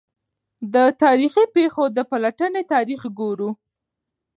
[0.73, 3.49] د تا ریخي پېښو د پلټني تاریخ ګورو.